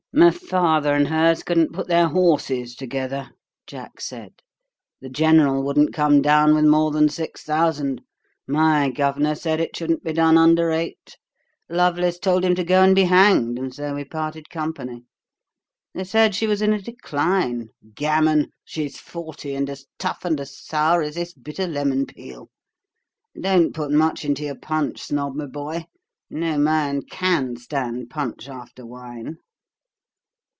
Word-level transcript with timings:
'My 0.13 0.29
father 0.31 0.93
and 0.93 1.07
hers 1.07 1.41
couldn't 1.41 1.71
put 1.71 1.87
their 1.87 2.09
horses 2.09 2.75
together,' 2.75 3.31
Jack 3.65 4.01
said. 4.01 4.33
'The 4.99 5.07
General 5.07 5.63
wouldn't 5.63 5.93
come 5.93 6.21
down 6.21 6.53
with 6.53 6.65
more 6.65 6.91
than 6.91 7.07
six 7.07 7.43
thousand. 7.43 8.01
My 8.45 8.89
governor 8.91 9.35
said 9.35 9.61
it 9.61 9.73
shouldn't 9.73 10.03
be 10.03 10.11
done 10.11 10.37
under 10.37 10.69
eight. 10.69 11.15
Lovelace 11.69 12.19
told 12.19 12.43
him 12.43 12.55
to 12.55 12.63
go 12.65 12.83
and 12.83 12.93
be 12.93 13.05
hanged, 13.05 13.57
and 13.57 13.73
so 13.73 13.95
we 13.95 14.03
parted 14.03 14.49
company. 14.49 15.05
They 15.93 16.03
said 16.03 16.35
she 16.35 16.45
was 16.45 16.61
in 16.61 16.73
a 16.73 16.81
decline. 16.81 17.69
Gammon! 17.95 18.51
She's 18.65 18.99
forty, 18.99 19.55
and 19.55 19.69
as 19.69 19.85
tough 19.97 20.25
and 20.25 20.41
as 20.41 20.57
sour 20.59 21.01
as 21.01 21.15
this 21.15 21.33
bit 21.33 21.57
of 21.57 21.69
lemon 21.69 22.05
peel. 22.05 22.49
Don't 23.39 23.73
put 23.73 23.91
much 23.91 24.25
into 24.25 24.43
your 24.43 24.55
punch, 24.59 25.03
Snob 25.03 25.35
my 25.35 25.45
boy. 25.45 25.85
No 26.29 26.57
man 26.57 27.03
CAN 27.03 27.55
stand 27.55 28.09
punch 28.09 28.49
after 28.49 28.85
wine.' 28.85 29.37